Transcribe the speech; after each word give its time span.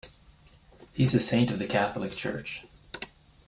He 0.93 1.03
is 1.03 1.13
a 1.13 1.19
Saint 1.19 1.51
of 1.51 1.59
the 1.59 1.67
Catholic 1.67 2.13
Church. 2.15 2.65